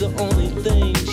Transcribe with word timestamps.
the 0.00 0.12
only 0.18 0.48
thing 0.62 1.03